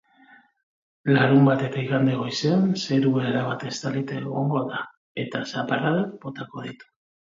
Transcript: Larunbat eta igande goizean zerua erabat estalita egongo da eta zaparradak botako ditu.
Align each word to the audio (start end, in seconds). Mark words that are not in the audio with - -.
Larunbat 1.11 1.61
eta 1.67 1.79
igande 1.83 2.15
goizean 2.21 2.65
zerua 2.85 3.27
erabat 3.33 3.67
estalita 3.73 4.17
egongo 4.23 4.65
da 4.73 4.81
eta 5.25 5.43
zaparradak 5.55 6.17
botako 6.25 6.67
ditu. 6.71 6.91